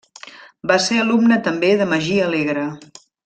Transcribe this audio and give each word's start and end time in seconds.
Va 0.71 0.77
ser 0.85 0.97
alumne 1.01 1.37
també 1.49 1.71
de 1.83 1.87
Magí 1.93 2.17
Alegre. 2.31 2.67